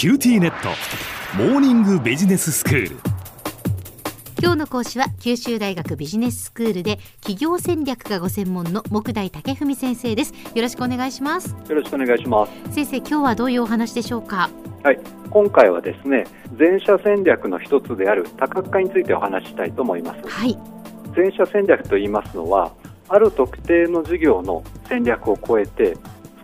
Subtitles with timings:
[0.00, 0.70] QTnet。
[1.36, 2.96] モーニングビジネススクール。
[4.40, 10.32] 今日の講師は九州大学ビジネススクールで企業戦略がご専門の目代武史先生です。
[10.54, 11.54] よろしくお願いします。
[11.68, 12.72] よろしくお願いします。
[12.72, 14.48] 先生今日はどういうお話でしょうか？
[14.82, 14.98] はい。
[15.28, 16.24] 今回はですね
[16.58, 20.26] 全社戦略の一つである多角化についてお話ししたいと思います。
[20.26, 20.56] はい。
[21.14, 22.72] 全社戦略と言いますのは
[23.06, 25.98] ある特定の事業の戦略を超えて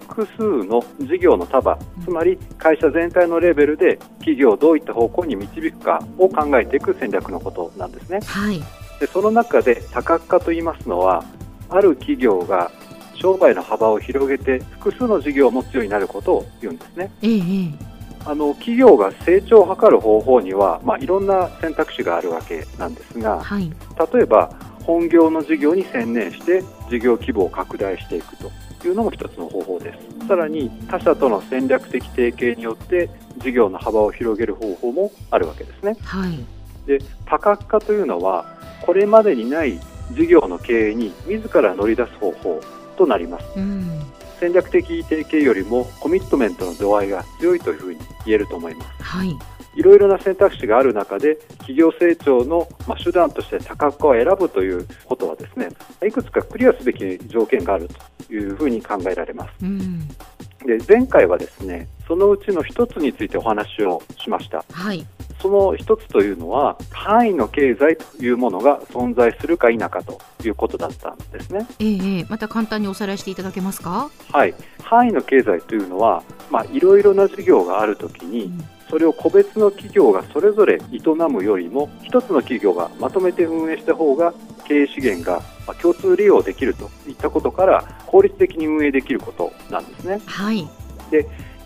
[0.08, 8.20] 複数の事業の束つまり会社全体のレベルで企業をどういった方向に導くかを考えていく戦略のことなんですね。
[8.24, 8.60] はい。
[9.00, 11.24] でその中で多角化と言いますのは
[11.68, 12.70] ある企業が
[13.14, 17.10] 商売の幅を広げて複数の事業を持つようになることを言うんですね。
[17.22, 17.96] えええ
[18.28, 23.70] あの企業が成長を図る方法には、まあ、いろんな選択肢があるわけなんですがえはい。
[24.12, 24.50] 例えば
[24.82, 28.50] 本業の事業に専念して事業規模を拡大していくと
[28.86, 30.28] いうのも一つの方法です。
[30.28, 35.96] さらに他社との戦略的提携によって事業の幅を広げる方法もあるわけですね。
[36.02, 36.38] はい。
[36.86, 38.46] で多角化というのは
[38.82, 39.80] これまでにない
[40.12, 42.60] 事業の経営に自ら乗り出す方法
[42.96, 43.44] となります。
[43.56, 44.00] うん。
[44.38, 49.02] 戦略的提携よりもコミットメントの度合いが強いというふうに言えると思います。
[49.02, 49.36] はい。
[49.76, 54.86] いろいろな選択肢がある中で企業成長のまあ手段として多角化を選ぶという
[55.36, 55.68] はですね
[56.06, 57.88] いくつかクリアすべき条件がある
[58.26, 59.50] というふうに考えられます。
[59.62, 60.08] うん。
[60.66, 64.64] で前回はですねそのうちの一つについてお話をしました。
[64.72, 65.06] はい。
[65.40, 71.66] その一つというのは範囲の経済というものが存在するか否かということだったんですね。
[71.78, 72.26] ええええ。
[72.28, 74.10] また簡単におさらいしていただけますか？
[74.32, 74.54] はい。
[74.82, 78.64] 範囲の経済というのはまあいろいろな事業があるときにうん。
[78.88, 84.32] それを個別の企業がそれぞれ営むよりも一つの企業がまとめて運営した方が
[84.66, 90.20] 経営資源がまあ共通利用できるといったことから効率的に運営できることなんですね。
[90.26, 90.68] はい。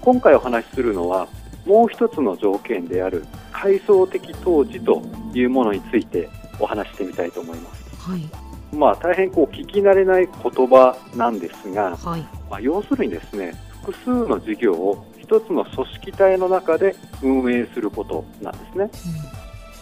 [0.00, 1.28] 今回お話しするのは
[1.66, 5.02] もう一つの条件である階層的統治と
[5.34, 6.28] いうものについて
[6.58, 7.96] お話ししてみたいと思います。
[7.96, 8.28] はい。
[8.74, 12.20] まあ大変こう聞き慣れない言葉なんですが、はい。
[12.50, 18.90] まあ、要するにですね複数の事業を一つの組織体の中で運営することなんですね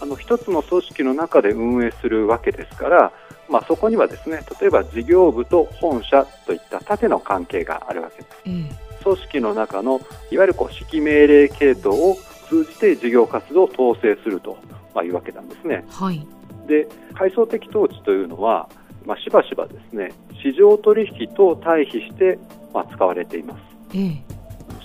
[0.01, 3.13] あの一つの組織の中で運営するわけですから、
[3.49, 8.37] まあ、そこにはですね例えば事業部と本社といった縦の関係があるわけです。
[8.47, 8.89] うんえ。
[9.03, 10.01] 組織の中の
[10.31, 12.17] いわゆるこう指揮命令系統を
[12.49, 14.59] 通じて事業活動を統制すると
[14.95, 15.85] まあいうわけなんですね。
[15.87, 16.27] えはい。
[16.67, 18.69] で階層的統治というのは、
[19.07, 22.39] まあ、しばしばですね市場取引と対比して、
[22.75, 23.61] まあ、使われています。
[23.95, 24.39] ええ。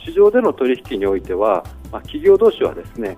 [0.05, 3.17] 市場での取引においては、まあ、企業同士はですね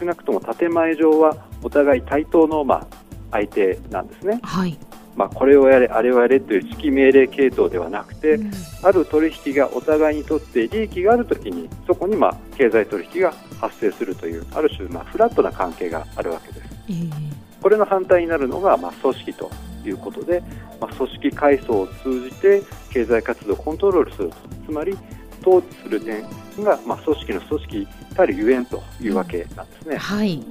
[0.00, 2.86] 少なくとも建前上はお互い対等の、まあ、
[3.32, 4.78] 相手なんですね、はい。
[5.14, 8.50] まあ、これをやれあれをやれという指揮命令系統ではなくて、うん。
[8.82, 16.68] ある取引がお互いにとって利益があるときにそこにまあ経済取引が発生するというある種まあフラットな関係があるわけです。
[16.88, 17.40] ええ。
[17.60, 19.50] これの反対になるのがまあ組織と
[19.84, 20.42] いうことで、
[20.80, 24.36] まあ、組織階層を通じて経済活動をコントロールすると。
[24.66, 24.96] つまり
[25.42, 26.22] 統治する点
[26.64, 29.96] がまあ組織の組織たるゆえんというわけなんですね。
[29.96, 30.42] はい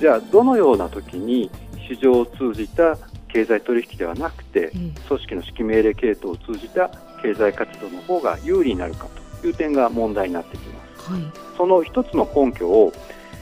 [0.00, 1.50] じゃあどのような時に
[1.88, 2.98] 市場を通じた
[3.28, 6.90] 経済取引ではなくてええ組織の指揮命令系統を通じた
[7.22, 9.06] 経済活動の方が有利になるか
[9.40, 11.10] という点が問題になってきます。
[11.10, 11.22] はい
[11.56, 12.92] その一つの根拠を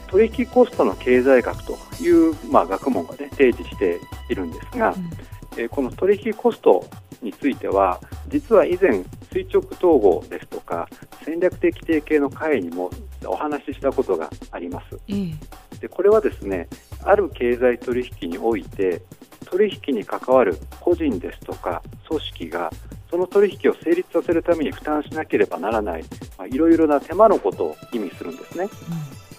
[0.07, 5.09] 取引コストの経済学という、まあ、学問が、ね、提示しているんですが、うん
[5.57, 6.85] えーこの取引コスト
[7.21, 10.87] については実は以前垂直統合ですとか
[11.23, 12.91] 戦略的提携の会にも
[13.25, 14.99] お話ししたことがあります。
[15.07, 15.77] ええ。
[15.79, 16.67] でこれはですね
[17.03, 19.01] ある経済取引において
[19.45, 22.71] 取引に関わる個人ですとか組織が
[23.09, 26.03] その取引を成立させるために負担しなければならない
[26.37, 28.69] まあいろいろな手間のことを意味するんですね。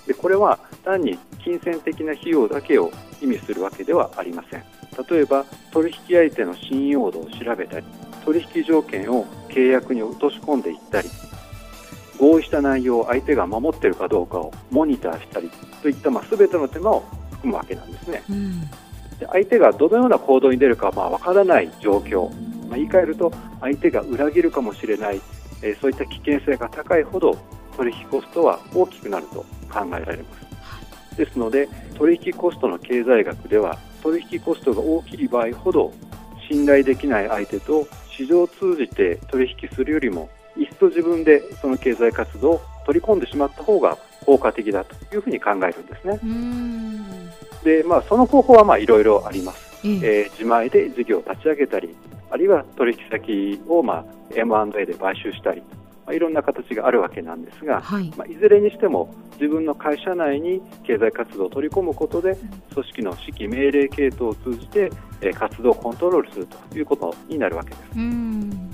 [0.06, 4.64] でこれは単に金銭的な費用だけを意味するわけではありません。
[5.08, 7.86] 例えば取引相手の信用度を調べたり
[8.24, 11.08] 取引条件を契約に落とし込んでいったり
[12.18, 15.50] 合意した内容を相手が守っているかどうかをモニターしたり
[15.82, 18.22] といった、まあ、全ての手間を含むわけなんですね。
[18.30, 18.60] うん。
[19.18, 22.28] で相手がどのような行動に出るかはまあ分からない状況、
[22.68, 25.20] まあ、言い換えると相手が裏切るかもしれない、
[25.62, 27.36] えーそういった危険性が高いほど
[27.76, 30.24] 取引コストは大きくなると考えられま
[31.10, 31.16] す。
[31.16, 35.92] ですので取引コストの経済学では取引コストが大きい場合ほど
[36.48, 37.86] 信頼できない相手と
[38.16, 46.20] 市場を通じて取引するよりもいっそ自分でその経済活動を取り込んでしまった方が効果的だというふうに考えるんですね。
[47.64, 49.72] で、まあ、その方法はまあいろいろあります。
[49.84, 51.94] えええー自前で事業を立ち上げたり、
[52.30, 54.04] あるいは取引先をまあ
[54.34, 55.62] M&A で買収したり、
[56.06, 58.12] まあ、いろんな形があるわけなんですが、はい。
[58.16, 62.36] まあ、いずれにしても自分の会社内に経済活動を取り込むことで
[62.74, 64.90] 組織の指揮命令系統を通じて、
[65.20, 67.82] えー活動をコントロールするということになるわけです。
[67.96, 68.70] うん。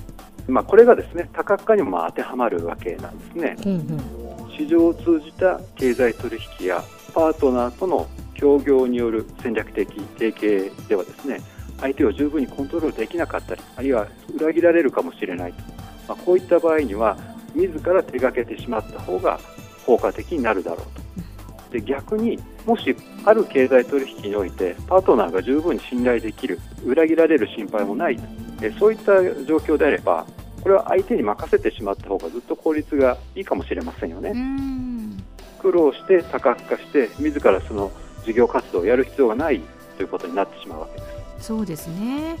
[0.47, 3.55] まあ、これがですね多角化にもまあ当てはまるわけなんですね。
[3.63, 6.83] ほうほう市場を通じた経済取引や
[7.13, 11.41] パートナーとの協業による戦略的提携ではですね
[11.79, 15.63] 相手を十分にコントロールできなかったりあるいは裏切られるかもしれないと、
[16.09, 17.17] まあ、こういった場合には
[17.53, 19.39] 自ら手掛けてしまった方が
[19.85, 22.95] 効果的になるだろうとで逆にもし
[23.25, 28.19] ある経済取引においてパートナーが十分に信頼できる裏切られる心配もない
[28.61, 30.25] えそういった状況であれば
[30.61, 34.31] これは相手に任せてしまった方がずっと効率がいいかもしれませんよね。
[34.31, 35.23] うん
[35.61, 37.91] 苦労して多角化して自らその
[38.25, 39.61] 事業活動をやる必要がない
[39.97, 41.07] ということになってしまうわけで
[41.39, 41.45] す。
[41.47, 42.37] そうですね。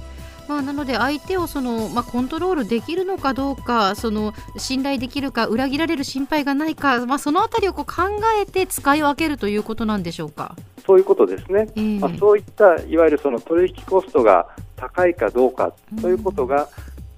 [0.49, 8.09] まあ、なので相手をその、まあ、コントロールできるのかどうかその信頼できるか裏切られる心配がないか、まあ、そのあたりをこう考
[8.41, 10.55] えて使い分けるということなんでしょうか？
[10.87, 11.69] そういうことですね。
[11.75, 16.67] ええまあ、そういったいわゆるその取引コストが高いかどうかということが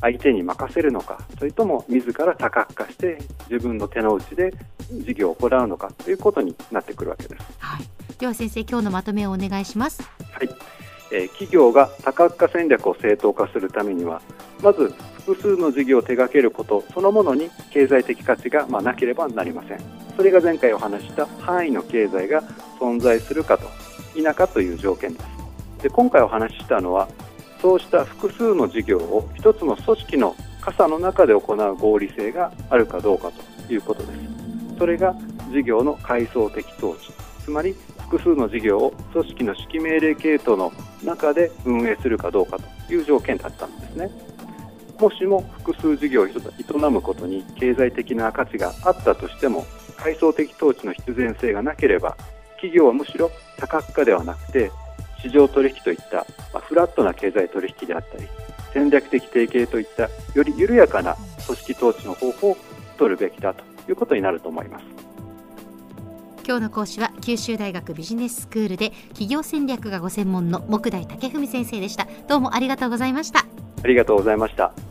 [0.01, 3.19] 相手に任せるのか、それとも自ら多角化して
[3.49, 4.51] 自分の手の内で
[4.91, 7.43] 事業を行うのかということになってくるわけです。
[7.59, 7.85] はい、
[8.17, 10.01] では先生今日のまとめをお願いします。
[10.31, 10.49] はい、
[11.11, 14.21] え企業が多角化戦略を正当化するためには
[14.61, 14.93] まず
[15.25, 19.79] 複数の事業を手掛けることそのものに経済的価値が、ま、なければなりません。
[20.17, 22.43] それが前回お話した範囲の経済が
[22.79, 23.67] 存在するかと
[24.13, 25.25] 否かという条件です。
[25.83, 27.07] で今回お話ししたのは
[27.61, 33.31] そうした複数の事業を一つの組織の傘の中で行う合理性があるかどうか
[33.67, 34.19] ということです。
[34.77, 35.15] それが
[35.51, 37.11] 事業の階層的統治
[37.43, 37.75] つまり
[38.11, 44.11] 複数の事業を組織の指揮命令系統の中で運営するかどうかという条件だったんですね。
[44.99, 46.31] もしも複数事業を営
[46.89, 49.65] むことに経済的な価値があったとしても
[49.95, 52.17] 階層的統治の必然性がなければ
[52.55, 54.71] 企業はむしろ多角化ではなくて
[55.21, 58.27] 市場取引といった、ま、フラットな経済取引であったり
[58.73, 61.15] 戦略的提携といったより緩やかな
[61.45, 62.57] 組織統治の方法を
[62.97, 65.00] 取るべきだということになると思います。
[66.45, 72.07] 今日の講師は九州大学ビジネススクールで企業戦略がご専門の木大武文先生でした。
[72.27, 73.45] どうもありがとうございました。
[73.83, 74.90] ありがとうございました。